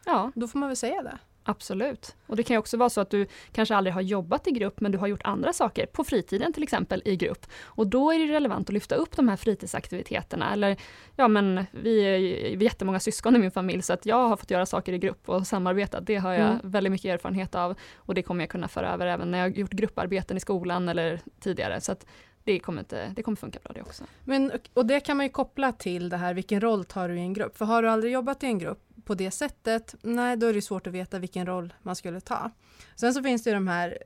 Ja. 0.06 0.32
Då 0.36 0.48
får 0.48 0.60
man 0.60 0.70
väl 0.70 0.76
säga 0.76 1.04
det. 1.04 1.18
Absolut. 1.44 2.16
Och 2.28 2.36
det 2.36 2.44
kan 2.44 2.54
ju 2.54 2.57
också 2.57 2.78
vara 2.78 2.90
så 2.90 3.01
att 3.01 3.10
du 3.10 3.28
kanske 3.51 3.75
aldrig 3.75 3.94
har 3.94 4.01
jobbat 4.01 4.48
i 4.48 4.51
grupp 4.51 4.80
men 4.80 4.92
du 4.92 4.98
har 4.98 5.07
gjort 5.07 5.22
andra 5.24 5.54
saker, 5.54 5.86
på 5.86 6.04
fritiden 6.04 6.54
till 6.54 6.63
exempel, 6.63 7.01
i 7.06 7.16
grupp. 7.16 7.45
Och 7.63 7.88
då 7.88 8.12
är 8.12 8.19
det 8.19 8.34
relevant 8.34 8.69
att 8.69 8.74
lyfta 8.74 8.95
upp 8.95 9.16
de 9.16 9.28
här 9.28 9.36
fritidsaktiviteterna. 9.36 10.54
Eller 10.54 10.78
ja 11.16 11.28
men 11.28 11.66
vi 11.72 12.01
är 12.01 12.18
jättemånga 12.63 13.00
syskon 13.00 13.36
i 13.36 13.40
min 13.40 13.51
familj 13.51 13.81
så 13.81 13.94
att 13.94 14.06
jag 14.06 14.28
har 14.28 14.38
fått 14.38 14.51
göra 14.51 14.66
saker 14.66 14.94
i 14.94 14.98
grupp 14.98 15.30
och 15.30 15.48
samarbeta. 15.48 16.01
Det 16.01 16.16
har 16.16 16.34
jag 16.34 16.48
mm. 16.48 16.60
väldigt 16.63 16.92
mycket 16.92 17.13
erfarenhet 17.13 17.56
av 17.56 17.75
och 17.95 18.16
det 18.16 18.24
kommer 18.24 18.44
jag 18.44 18.50
kunna 18.50 18.68
föra 18.68 18.94
över 18.94 19.07
även 19.07 19.31
när 19.31 19.40
jag 19.40 19.57
gjort 19.57 19.72
grupparbeten 19.72 20.38
i 20.38 20.40
skolan 20.40 20.90
eller 20.90 21.22
tidigare. 21.40 21.81
Så 21.81 21.92
att 21.92 22.06
det 22.44 22.60
kommer, 22.60 22.80
inte, 22.80 23.12
det 23.16 23.24
kommer 23.24 23.36
funka 23.36 23.60
bra 23.63 23.74
det 23.74 23.81
också. 23.81 24.04
Men, 24.24 24.51
och 24.74 24.86
det 24.86 25.00
kan 25.00 25.18
man 25.18 25.25
ju 25.25 25.30
koppla 25.30 25.72
till 25.72 26.10
det 26.10 26.18
här, 26.18 26.34
vilken 26.34 26.62
roll 26.62 26.86
tar 26.86 27.10
du 27.10 27.16
i 27.16 27.19
en 27.19 27.34
grupp? 27.34 27.57
För 27.57 27.66
har 27.66 27.81
du 27.81 27.90
aldrig 27.90 28.13
jobbat 28.13 28.44
i 28.44 28.45
en 28.45 28.60
grupp 28.60 28.82
på 29.06 29.16
det 29.16 29.32
sättet, 29.32 29.96
nej 30.02 30.38
då 30.38 30.48
är 30.48 30.54
det 30.54 30.62
svårt 30.62 30.88
att 30.88 30.94
veta 30.94 31.20
vilken 31.20 31.46
roll 31.46 31.74
man 31.82 31.96
skulle 31.96 32.22
ta. 32.22 32.52
Sen 32.96 33.14
så 33.14 33.24
finns 33.24 33.44
det 33.44 33.50
ju 33.50 33.54
de 33.54 33.68
här 33.68 33.98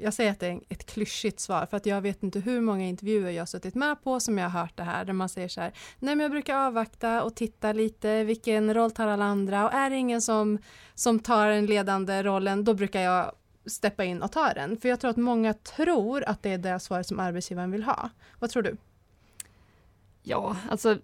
jag 0.00 0.14
säger 0.14 0.30
att 0.30 0.40
det 0.40 0.46
är 0.46 0.60
ett 0.68 0.86
klyschigt 0.86 1.40
svar 1.40 1.66
för 1.66 1.76
att 1.76 1.86
jag 1.86 2.00
vet 2.00 2.22
inte 2.22 2.40
hur 2.40 2.60
många 2.60 2.84
intervjuer 2.84 3.30
jag 3.30 3.48
suttit 3.48 3.74
med 3.74 4.02
på 4.02 4.20
som 4.20 4.38
jag 4.38 4.48
har 4.48 4.60
hört 4.60 4.76
det 4.76 4.82
här 4.82 5.04
där 5.04 5.12
man 5.12 5.28
säger 5.28 5.48
så 5.48 5.60
här 5.60 5.72
nej 5.98 6.16
men 6.16 6.20
jag 6.20 6.30
brukar 6.30 6.56
avvakta 6.56 7.22
och 7.22 7.34
titta 7.34 7.72
lite 7.72 8.24
vilken 8.24 8.74
roll 8.74 8.90
tar 8.90 9.06
alla 9.06 9.24
andra 9.24 9.64
och 9.64 9.74
är 9.74 9.90
det 9.90 9.96
ingen 9.96 10.22
som, 10.22 10.58
som 10.94 11.18
tar 11.18 11.48
den 11.48 11.66
ledande 11.66 12.22
rollen 12.22 12.64
då 12.64 12.74
brukar 12.74 13.00
jag 13.00 13.32
steppa 13.66 14.04
in 14.04 14.22
och 14.22 14.32
ta 14.32 14.52
den. 14.52 14.76
För 14.76 14.88
jag 14.88 15.00
tror 15.00 15.10
att 15.10 15.16
många 15.16 15.54
tror 15.54 16.24
att 16.24 16.42
det 16.42 16.50
är 16.50 16.58
det 16.58 16.80
svaret 16.80 17.06
som 17.06 17.20
arbetsgivaren 17.20 17.70
vill 17.70 17.82
ha. 17.82 18.10
Vad 18.38 18.50
tror 18.50 18.62
du? 18.62 18.76
Ja, 20.22 20.56
alltså 20.70 20.98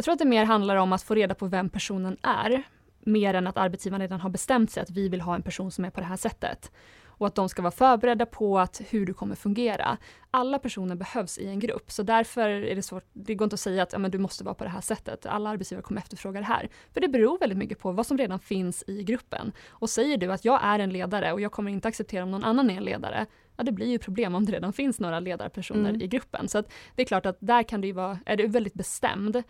jag 0.00 0.04
tror 0.04 0.12
att 0.12 0.18
det 0.18 0.24
mer 0.24 0.44
handlar 0.44 0.76
om 0.76 0.92
att 0.92 1.02
få 1.02 1.14
reda 1.14 1.34
på 1.34 1.46
vem 1.46 1.68
personen 1.68 2.16
är, 2.22 2.62
mer 3.00 3.34
än 3.34 3.46
att 3.46 3.56
arbetsgivaren 3.56 4.00
redan 4.00 4.20
har 4.20 4.30
bestämt 4.30 4.70
sig 4.70 4.82
att 4.82 4.90
vi 4.90 5.08
vill 5.08 5.20
ha 5.20 5.34
en 5.34 5.42
person 5.42 5.70
som 5.70 5.84
är 5.84 5.90
på 5.90 6.00
det 6.00 6.06
här 6.06 6.16
sättet. 6.16 6.72
Och 7.04 7.26
att 7.26 7.34
de 7.34 7.48
ska 7.48 7.62
vara 7.62 7.70
förberedda 7.70 8.26
på 8.26 8.58
att 8.58 8.80
hur 8.90 9.06
du 9.06 9.14
kommer 9.14 9.34
fungera. 9.34 9.98
Alla 10.30 10.58
personer 10.58 10.94
behövs 10.94 11.38
i 11.38 11.46
en 11.46 11.58
grupp, 11.58 11.90
så 11.90 12.02
därför 12.02 12.48
är 12.48 12.76
det 12.76 12.82
svårt, 12.82 13.04
det 13.12 13.34
går 13.34 13.46
inte 13.46 13.54
att 13.54 13.60
säga 13.60 13.82
att 13.82 13.92
ja, 13.92 13.98
men 13.98 14.10
du 14.10 14.18
måste 14.18 14.44
vara 14.44 14.54
på 14.54 14.64
det 14.64 14.70
här 14.70 14.80
sättet. 14.80 15.26
Alla 15.26 15.50
arbetsgivare 15.50 15.82
kommer 15.82 16.00
efterfråga 16.00 16.40
det 16.40 16.46
här. 16.46 16.68
För 16.94 17.00
det 17.00 17.08
beror 17.08 17.38
väldigt 17.38 17.58
mycket 17.58 17.78
på 17.78 17.92
vad 17.92 18.06
som 18.06 18.18
redan 18.18 18.38
finns 18.38 18.84
i 18.86 19.02
gruppen. 19.02 19.52
Och 19.68 19.90
säger 19.90 20.16
du 20.16 20.32
att 20.32 20.44
jag 20.44 20.60
är 20.62 20.78
en 20.78 20.90
ledare 20.90 21.32
och 21.32 21.40
jag 21.40 21.52
kommer 21.52 21.70
inte 21.70 21.88
acceptera 21.88 22.22
om 22.22 22.30
någon 22.30 22.44
annan 22.44 22.70
är 22.70 22.76
en 22.76 22.84
ledare, 22.84 23.26
ja 23.56 23.64
det 23.64 23.72
blir 23.72 23.86
ju 23.86 23.98
problem 23.98 24.34
om 24.34 24.44
det 24.46 24.52
redan 24.52 24.72
finns 24.72 25.00
några 25.00 25.20
ledarpersoner 25.20 25.90
mm. 25.90 26.02
i 26.02 26.06
gruppen. 26.06 26.48
Så 26.48 26.62
det 26.94 27.02
är 27.02 27.06
klart 27.06 27.26
att 27.26 27.36
där 27.40 27.62
kan 27.62 27.82
ju 27.82 27.92
vara, 27.92 28.18
är 28.26 28.36
du 28.36 28.46
väldigt 28.46 28.74
bestämd 28.74 29.42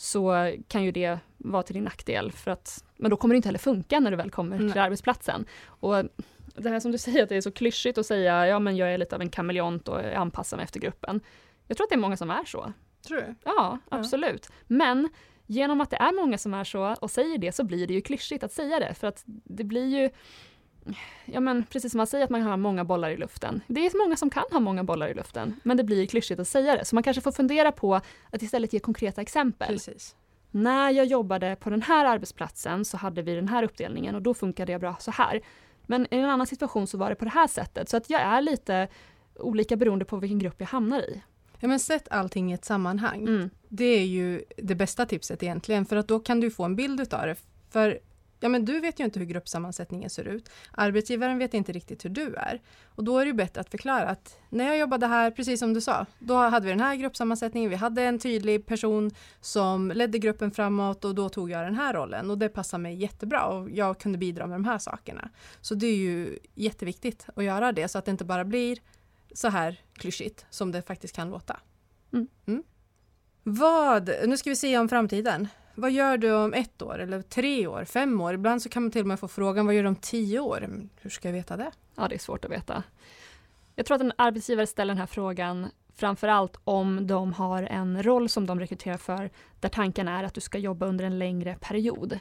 så 0.00 0.52
kan 0.68 0.84
ju 0.84 0.92
det 0.92 1.18
vara 1.36 1.62
till 1.62 1.74
din 1.74 1.84
nackdel. 1.84 2.32
För 2.32 2.50
att, 2.50 2.84
men 2.96 3.10
då 3.10 3.16
kommer 3.16 3.34
det 3.34 3.36
inte 3.36 3.48
heller 3.48 3.58
funka 3.58 4.00
när 4.00 4.10
du 4.10 4.16
väl 4.16 4.30
kommer 4.30 4.56
mm. 4.56 4.72
till 4.72 4.80
arbetsplatsen. 4.80 5.46
Och 5.66 6.04
det 6.54 6.68
här 6.68 6.80
som 6.80 6.92
du 6.92 6.98
säger, 6.98 7.22
att 7.22 7.28
det 7.28 7.36
är 7.36 7.40
så 7.40 7.50
klyschigt 7.50 7.98
att 7.98 8.06
säga 8.06 8.46
ja 8.46 8.58
men 8.58 8.76
jag 8.76 8.94
är 8.94 8.98
lite 8.98 9.14
av 9.14 9.22
en 9.22 9.30
kameleont 9.30 9.88
och 9.88 9.98
jag 9.98 10.14
anpassar 10.14 10.56
mig 10.56 10.64
efter 10.64 10.80
gruppen. 10.80 11.20
Jag 11.66 11.76
tror 11.76 11.84
att 11.84 11.90
det 11.90 11.94
är 11.94 11.98
många 11.98 12.16
som 12.16 12.30
är 12.30 12.44
så. 12.44 12.72
Tror 13.06 13.16
du? 13.16 13.34
Ja, 13.44 13.78
absolut. 13.88 14.46
Ja. 14.48 14.54
Men 14.66 15.08
genom 15.46 15.80
att 15.80 15.90
det 15.90 15.96
är 15.96 16.12
många 16.12 16.38
som 16.38 16.54
är 16.54 16.64
så 16.64 16.94
och 17.00 17.10
säger 17.10 17.38
det 17.38 17.52
så 17.52 17.64
blir 17.64 17.86
det 17.86 17.94
ju 17.94 18.00
klyschigt 18.00 18.44
att 18.44 18.52
säga 18.52 18.80
det 18.80 18.94
för 18.94 19.06
att 19.06 19.22
det 19.26 19.64
blir 19.64 19.86
ju 19.86 20.10
ja 21.24 21.40
men 21.40 21.64
precis 21.64 21.92
som 21.92 21.98
man 21.98 22.06
säger 22.06 22.24
att 22.24 22.30
man 22.30 22.42
har 22.42 22.56
många 22.56 22.84
bollar 22.84 23.10
i 23.10 23.16
luften. 23.16 23.60
Det 23.66 23.86
är 23.86 24.04
många 24.04 24.16
som 24.16 24.30
kan 24.30 24.44
ha 24.50 24.60
många 24.60 24.84
bollar 24.84 25.08
i 25.08 25.14
luften, 25.14 25.60
men 25.62 25.76
det 25.76 25.84
blir 25.84 26.06
klyschigt 26.06 26.40
att 26.40 26.48
säga 26.48 26.76
det. 26.76 26.84
Så 26.84 26.96
man 26.96 27.02
kanske 27.02 27.20
får 27.20 27.32
fundera 27.32 27.72
på 27.72 27.94
att 28.30 28.42
istället 28.42 28.72
ge 28.72 28.78
konkreta 28.78 29.20
exempel. 29.20 29.68
Precis. 29.68 30.16
När 30.50 30.90
jag 30.90 31.06
jobbade 31.06 31.56
på 31.60 31.70
den 31.70 31.82
här 31.82 32.04
arbetsplatsen 32.04 32.84
så 32.84 32.96
hade 32.96 33.22
vi 33.22 33.34
den 33.34 33.48
här 33.48 33.62
uppdelningen 33.62 34.14
och 34.14 34.22
då 34.22 34.34
funkade 34.34 34.72
jag 34.72 34.80
bra 34.80 34.96
så 35.00 35.10
här. 35.10 35.40
Men 35.86 36.06
i 36.10 36.16
en 36.16 36.24
annan 36.24 36.46
situation 36.46 36.86
så 36.86 36.98
var 36.98 37.08
det 37.10 37.14
på 37.14 37.24
det 37.24 37.30
här 37.30 37.46
sättet. 37.46 37.88
Så 37.88 37.96
att 37.96 38.10
jag 38.10 38.20
är 38.20 38.40
lite 38.40 38.88
olika 39.34 39.76
beroende 39.76 40.04
på 40.04 40.16
vilken 40.16 40.38
grupp 40.38 40.54
jag 40.58 40.66
hamnar 40.66 41.00
i. 41.00 41.22
Ja 41.60 41.68
men 41.68 41.80
sätt 41.80 42.08
allting 42.10 42.50
i 42.50 42.54
ett 42.54 42.64
sammanhang. 42.64 43.22
Mm. 43.22 43.50
Det 43.68 43.84
är 43.84 44.04
ju 44.04 44.44
det 44.56 44.74
bästa 44.74 45.06
tipset 45.06 45.42
egentligen 45.42 45.86
för 45.86 45.96
att 45.96 46.08
då 46.08 46.20
kan 46.20 46.40
du 46.40 46.50
få 46.50 46.64
en 46.64 46.76
bild 46.76 47.00
utav 47.00 47.26
det. 47.26 47.36
För 47.70 47.98
ja 48.40 48.48
men 48.48 48.64
du 48.64 48.80
vet 48.80 49.00
ju 49.00 49.04
inte 49.04 49.18
hur 49.18 49.26
gruppsammansättningen 49.26 50.10
ser 50.10 50.24
ut. 50.24 50.50
Arbetsgivaren 50.72 51.38
vet 51.38 51.54
inte 51.54 51.72
riktigt 51.72 52.04
hur 52.04 52.10
du 52.10 52.34
är. 52.34 52.60
Och 52.84 53.04
då 53.04 53.18
är 53.18 53.26
det 53.26 53.32
bättre 53.32 53.60
att 53.60 53.70
förklara 53.70 54.08
att 54.08 54.38
när 54.48 54.64
jag 54.64 54.78
jobbade 54.78 55.06
här, 55.06 55.30
precis 55.30 55.60
som 55.60 55.74
du 55.74 55.80
sa, 55.80 56.06
då 56.18 56.34
hade 56.34 56.66
vi 56.66 56.72
den 56.72 56.80
här 56.80 56.96
gruppsammansättningen. 56.96 57.70
Vi 57.70 57.76
hade 57.76 58.02
en 58.02 58.18
tydlig 58.18 58.66
person 58.66 59.10
som 59.40 59.90
ledde 59.90 60.18
gruppen 60.18 60.50
framåt 60.50 61.04
och 61.04 61.14
då 61.14 61.28
tog 61.28 61.50
jag 61.50 61.66
den 61.66 61.74
här 61.74 61.94
rollen 61.94 62.30
och 62.30 62.38
det 62.38 62.48
passade 62.48 62.82
mig 62.82 62.94
jättebra 62.94 63.44
och 63.44 63.70
jag 63.70 63.98
kunde 63.98 64.18
bidra 64.18 64.46
med 64.46 64.54
de 64.54 64.64
här 64.64 64.78
sakerna. 64.78 65.28
Så 65.60 65.74
det 65.74 65.86
är 65.86 65.96
ju 65.96 66.38
jätteviktigt 66.54 67.26
att 67.36 67.44
göra 67.44 67.72
det 67.72 67.88
så 67.88 67.98
att 67.98 68.04
det 68.04 68.10
inte 68.10 68.24
bara 68.24 68.44
blir 68.44 68.78
så 69.34 69.48
här 69.48 69.80
klyschigt 69.92 70.46
som 70.50 70.72
det 70.72 70.82
faktiskt 70.82 71.16
kan 71.16 71.30
låta. 71.30 71.60
Mm. 72.12 72.28
Mm. 72.46 72.62
Vad, 73.42 74.10
nu 74.26 74.36
ska 74.36 74.50
vi 74.50 74.56
se 74.56 74.78
om 74.78 74.88
framtiden. 74.88 75.48
Vad 75.80 75.90
gör 75.90 76.18
du 76.18 76.34
om 76.34 76.54
ett 76.54 76.82
år 76.82 76.98
eller 76.98 77.22
tre 77.22 77.66
år, 77.66 77.84
fem 77.84 78.20
år? 78.20 78.34
Ibland 78.34 78.62
så 78.62 78.68
kan 78.68 78.82
man 78.82 78.92
till 78.92 79.00
och 79.00 79.06
med 79.06 79.20
få 79.20 79.28
frågan 79.28 79.66
vad 79.66 79.74
gör 79.74 79.82
du 79.82 79.88
om 79.88 79.96
tio 79.96 80.40
år? 80.40 80.68
Hur 81.00 81.10
ska 81.10 81.28
jag 81.28 81.32
veta 81.32 81.56
det? 81.56 81.70
Ja, 81.96 82.08
det 82.08 82.14
är 82.14 82.18
svårt 82.18 82.44
att 82.44 82.50
veta. 82.50 82.82
Jag 83.74 83.86
tror 83.86 83.94
att 83.94 84.00
en 84.00 84.12
arbetsgivare 84.16 84.66
ställer 84.66 84.94
den 84.94 84.98
här 84.98 85.06
frågan 85.06 85.68
Framförallt 85.94 86.56
om 86.64 87.06
de 87.06 87.32
har 87.32 87.62
en 87.62 88.02
roll 88.02 88.28
som 88.28 88.46
de 88.46 88.60
rekryterar 88.60 88.96
för 88.96 89.30
där 89.60 89.68
tanken 89.68 90.08
är 90.08 90.24
att 90.24 90.34
du 90.34 90.40
ska 90.40 90.58
jobba 90.58 90.86
under 90.86 91.04
en 91.04 91.18
längre 91.18 91.56
period. 91.60 92.18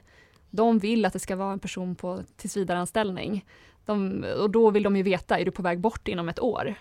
De 0.50 0.80
vill 0.80 1.06
att 1.06 1.14
det 1.14 1.20
ska 1.20 1.36
vara 1.36 1.54
en 1.54 1.60
person 1.60 1.96
på 1.96 2.24
tillsvidareanställning. 2.36 3.46
De, 3.86 4.26
och 4.40 4.50
då 4.50 4.72
vill 4.72 4.84
de 4.84 4.96
ju 4.96 5.04
veta, 5.04 5.40
är 5.40 5.46
du 5.46 5.52
på 5.52 5.62
väg 5.62 5.80
bort 5.80 6.08
inom 6.08 6.30
ett 6.30 6.40
år? 6.40 6.76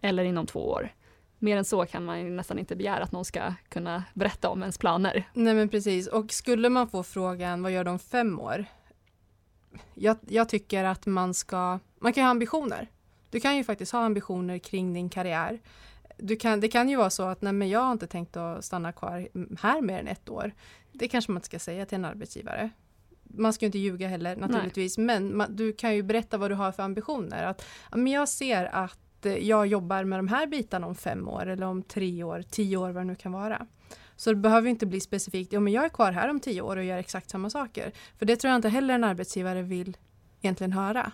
Eller 0.00 0.24
inom 0.24 0.46
två 0.46 0.68
år? 0.68 0.92
Mer 1.38 1.56
än 1.56 1.64
så 1.64 1.86
kan 1.86 2.04
man 2.04 2.20
ju 2.20 2.30
nästan 2.30 2.58
inte 2.58 2.76
begära 2.76 3.04
att 3.04 3.12
någon 3.12 3.24
ska 3.24 3.54
kunna 3.68 4.04
berätta 4.14 4.48
om 4.48 4.62
ens 4.62 4.78
planer. 4.78 5.24
Nej 5.32 5.54
men 5.54 5.68
precis, 5.68 6.06
och 6.06 6.32
skulle 6.32 6.68
man 6.68 6.88
få 6.88 7.02
frågan 7.02 7.62
vad 7.62 7.72
gör 7.72 7.84
de 7.84 7.90
om 7.90 7.98
fem 7.98 8.40
år? 8.40 8.64
Jag, 9.94 10.16
jag 10.28 10.48
tycker 10.48 10.84
att 10.84 11.06
man 11.06 11.34
ska, 11.34 11.78
man 11.98 12.12
kan 12.12 12.24
ha 12.24 12.30
ambitioner. 12.30 12.88
Du 13.30 13.40
kan 13.40 13.56
ju 13.56 13.64
faktiskt 13.64 13.92
ha 13.92 14.00
ambitioner 14.00 14.58
kring 14.58 14.92
din 14.92 15.10
karriär. 15.10 15.60
Du 16.16 16.36
kan, 16.36 16.60
det 16.60 16.68
kan 16.68 16.88
ju 16.88 16.96
vara 16.96 17.10
så 17.10 17.22
att 17.22 17.42
nej 17.42 17.52
men 17.52 17.68
jag 17.68 17.80
har 17.80 17.92
inte 17.92 18.06
tänkt 18.06 18.36
att 18.36 18.64
stanna 18.64 18.92
kvar 18.92 19.28
här 19.60 19.80
mer 19.80 19.98
än 19.98 20.08
ett 20.08 20.28
år. 20.28 20.52
Det 20.92 21.08
kanske 21.08 21.32
man 21.32 21.36
inte 21.36 21.46
ska 21.46 21.58
säga 21.58 21.86
till 21.86 21.96
en 21.96 22.04
arbetsgivare. 22.04 22.70
Man 23.22 23.52
ska 23.52 23.64
ju 23.64 23.66
inte 23.66 23.78
ljuga 23.78 24.08
heller 24.08 24.36
naturligtvis, 24.36 24.98
nej. 24.98 25.06
men 25.06 25.36
man, 25.36 25.56
du 25.56 25.72
kan 25.72 25.94
ju 25.94 26.02
berätta 26.02 26.38
vad 26.38 26.50
du 26.50 26.54
har 26.54 26.72
för 26.72 26.82
ambitioner. 26.82 27.44
Att, 27.44 27.64
men 27.90 28.06
jag 28.06 28.28
ser 28.28 28.64
att 28.64 28.98
jag 29.22 29.66
jobbar 29.66 30.04
med 30.04 30.18
de 30.18 30.28
här 30.28 30.46
bitarna 30.46 30.86
om 30.86 30.94
fem 30.94 31.28
år 31.28 31.46
eller 31.46 31.66
om 31.66 31.82
tre 31.82 32.22
år, 32.22 32.42
tio 32.50 32.76
år 32.76 32.90
vad 32.90 33.02
det 33.02 33.06
nu 33.06 33.14
kan 33.14 33.32
vara. 33.32 33.66
Så 34.16 34.30
det 34.30 34.36
behöver 34.36 34.68
inte 34.68 34.86
bli 34.86 35.00
specifikt, 35.00 35.52
ja 35.52 35.60
men 35.60 35.72
jag 35.72 35.84
är 35.84 35.88
kvar 35.88 36.12
här 36.12 36.28
om 36.28 36.40
tio 36.40 36.62
år 36.62 36.76
och 36.76 36.84
gör 36.84 36.98
exakt 36.98 37.30
samma 37.30 37.50
saker. 37.50 37.92
För 38.18 38.26
det 38.26 38.36
tror 38.36 38.48
jag 38.48 38.58
inte 38.58 38.68
heller 38.68 38.94
en 38.94 39.04
arbetsgivare 39.04 39.62
vill 39.62 39.96
egentligen 40.40 40.72
höra. 40.72 41.12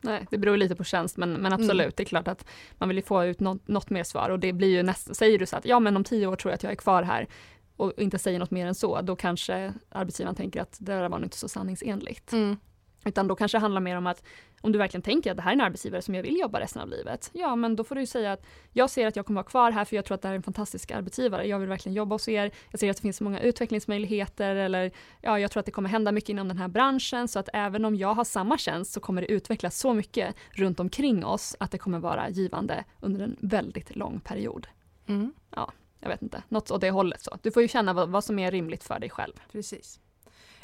Nej, 0.00 0.26
det 0.30 0.38
beror 0.38 0.56
lite 0.56 0.76
på 0.76 0.84
tjänst 0.84 1.16
men, 1.16 1.32
men 1.32 1.52
absolut, 1.52 1.80
mm. 1.80 1.92
det 1.96 2.02
är 2.02 2.04
klart 2.04 2.28
att 2.28 2.46
man 2.78 2.88
vill 2.88 2.98
ju 2.98 3.02
få 3.02 3.24
ut 3.24 3.40
något, 3.40 3.68
något 3.68 3.90
mer 3.90 4.04
svar 4.04 4.30
och 4.30 4.38
det 4.38 4.52
blir 4.52 4.68
ju 4.68 4.82
nästan, 4.82 5.14
säger 5.14 5.38
du 5.38 5.46
så 5.46 5.56
att 5.56 5.64
ja 5.64 5.80
men 5.80 5.96
om 5.96 6.04
tio 6.04 6.26
år 6.26 6.36
tror 6.36 6.50
jag 6.50 6.54
att 6.54 6.62
jag 6.62 6.72
är 6.72 6.76
kvar 6.76 7.02
här 7.02 7.28
och 7.76 7.92
inte 7.96 8.18
säger 8.18 8.38
något 8.38 8.50
mer 8.50 8.66
än 8.66 8.74
så, 8.74 9.00
då 9.00 9.16
kanske 9.16 9.72
arbetsgivaren 9.88 10.36
tänker 10.36 10.60
att 10.62 10.76
det 10.80 10.92
där 10.92 11.08
var 11.08 11.18
nog 11.18 11.26
inte 11.26 11.38
så 11.38 11.48
sanningsenligt. 11.48 12.32
Mm. 12.32 12.56
Utan 13.04 13.28
då 13.28 13.36
kanske 13.36 13.58
det 13.58 13.60
handlar 13.60 13.80
mer 13.80 13.96
om 13.96 14.06
att 14.06 14.22
om 14.60 14.72
du 14.72 14.78
verkligen 14.78 15.02
tänker 15.02 15.30
att 15.30 15.36
det 15.36 15.42
här 15.42 15.50
är 15.50 15.54
en 15.54 15.60
arbetsgivare 15.60 16.02
som 16.02 16.14
jag 16.14 16.22
vill 16.22 16.38
jobba 16.38 16.60
resten 16.60 16.82
av 16.82 16.88
livet, 16.88 17.30
ja 17.32 17.56
men 17.56 17.76
då 17.76 17.84
får 17.84 17.94
du 17.94 18.06
säga 18.06 18.32
att 18.32 18.46
jag 18.72 18.90
ser 18.90 19.06
att 19.06 19.16
jag 19.16 19.26
kommer 19.26 19.40
vara 19.40 19.50
kvar 19.50 19.70
här 19.70 19.84
för 19.84 19.96
jag 19.96 20.04
tror 20.04 20.14
att 20.14 20.22
det 20.22 20.28
här 20.28 20.34
är 20.34 20.36
en 20.36 20.42
fantastisk 20.42 20.90
arbetsgivare. 20.90 21.46
Jag 21.46 21.58
vill 21.58 21.68
verkligen 21.68 21.96
jobba 21.96 22.14
hos 22.14 22.28
er. 22.28 22.50
Jag 22.70 22.80
ser 22.80 22.90
att 22.90 22.96
det 22.96 23.02
finns 23.02 23.20
många 23.20 23.40
utvecklingsmöjligheter 23.40 24.56
eller 24.56 24.90
ja, 25.20 25.38
jag 25.38 25.50
tror 25.50 25.60
att 25.60 25.66
det 25.66 25.72
kommer 25.72 25.88
hända 25.88 26.12
mycket 26.12 26.28
inom 26.28 26.48
den 26.48 26.58
här 26.58 26.68
branschen 26.68 27.28
så 27.28 27.38
att 27.38 27.48
även 27.52 27.84
om 27.84 27.96
jag 27.96 28.14
har 28.14 28.24
samma 28.24 28.58
tjänst 28.58 28.92
så 28.92 29.00
kommer 29.00 29.22
det 29.22 29.30
utvecklas 29.32 29.78
så 29.78 29.94
mycket 29.94 30.36
runt 30.50 30.80
omkring 30.80 31.24
oss 31.24 31.56
att 31.60 31.70
det 31.70 31.78
kommer 31.78 31.98
vara 31.98 32.28
givande 32.28 32.84
under 33.00 33.24
en 33.24 33.36
väldigt 33.40 33.96
lång 33.96 34.20
period. 34.20 34.66
Mm. 35.06 35.32
Ja, 35.50 35.72
jag 36.00 36.08
vet 36.08 36.22
inte, 36.22 36.42
något 36.48 36.70
åt 36.70 36.80
det 36.80 36.90
hållet 36.90 37.22
så. 37.22 37.38
Du 37.42 37.50
får 37.50 37.62
ju 37.62 37.68
känna 37.68 37.92
vad, 37.92 38.08
vad 38.08 38.24
som 38.24 38.38
är 38.38 38.50
rimligt 38.50 38.84
för 38.84 38.98
dig 38.98 39.10
själv. 39.10 39.32
Precis. 39.52 40.00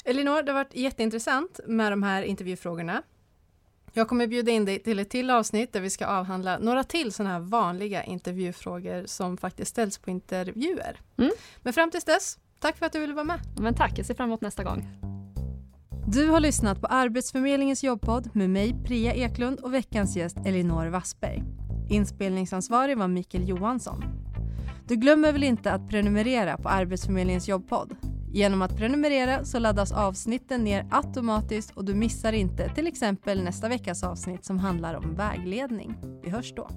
Elinor, 0.05 0.43
det 0.43 0.51
har 0.51 0.59
varit 0.59 0.75
jätteintressant 0.75 1.59
med 1.65 1.91
de 1.91 2.03
här 2.03 2.23
intervjufrågorna. 2.23 3.03
Jag 3.93 4.07
kommer 4.07 4.27
bjuda 4.27 4.51
in 4.51 4.65
dig 4.65 4.79
till 4.79 4.99
ett 4.99 5.09
till 5.09 5.29
avsnitt 5.29 5.73
där 5.73 5.81
vi 5.81 5.89
ska 5.89 6.05
avhandla 6.05 6.57
några 6.57 6.83
till 6.83 7.11
sådana 7.11 7.33
här 7.33 7.39
vanliga 7.39 8.03
intervjufrågor 8.03 9.05
som 9.05 9.37
faktiskt 9.37 9.71
ställs 9.71 9.97
på 9.97 10.09
intervjuer. 10.09 10.99
Mm. 11.17 11.31
Men 11.61 11.73
fram 11.73 11.91
tills 11.91 12.03
dess, 12.03 12.37
tack 12.59 12.77
för 12.77 12.85
att 12.85 12.93
du 12.93 12.99
ville 12.99 13.13
vara 13.13 13.23
med. 13.23 13.39
Men 13.59 13.75
tack, 13.75 13.99
jag 13.99 14.05
ser 14.05 14.13
fram 14.13 14.29
emot 14.29 14.41
nästa 14.41 14.63
gång. 14.63 14.87
Du 16.07 16.27
har 16.27 16.39
lyssnat 16.39 16.81
på 16.81 16.87
Arbetsförmedlingens 16.87 17.83
jobbpodd 17.83 18.29
med 18.33 18.49
mig, 18.49 18.75
Priya 18.85 19.13
Eklund 19.13 19.59
och 19.59 19.73
veckans 19.73 20.15
gäst 20.15 20.37
Elinor 20.45 20.87
Wassberg. 20.87 21.43
Inspelningsansvarig 21.89 22.97
var 22.97 23.07
Mikael 23.07 23.49
Johansson. 23.49 24.03
Du 24.87 24.95
glömmer 24.95 25.33
väl 25.33 25.43
inte 25.43 25.71
att 25.71 25.89
prenumerera 25.89 26.57
på 26.57 26.69
Arbetsförmedlingens 26.69 27.47
jobbpodd? 27.47 27.95
Genom 28.33 28.61
att 28.61 28.77
prenumerera 28.77 29.45
så 29.45 29.59
laddas 29.59 29.91
avsnitten 29.91 30.63
ner 30.63 30.87
automatiskt 30.91 31.71
och 31.77 31.85
du 31.85 31.93
missar 31.93 32.33
inte 32.33 32.69
till 32.69 32.87
exempel 32.87 33.43
nästa 33.43 33.69
veckas 33.69 34.03
avsnitt 34.03 34.45
som 34.45 34.59
handlar 34.59 34.95
om 34.95 35.15
vägledning. 35.15 35.95
Vi 36.23 36.29
hörs 36.29 36.53
då. 36.55 36.69